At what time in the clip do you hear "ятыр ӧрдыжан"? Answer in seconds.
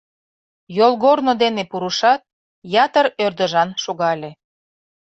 2.83-3.69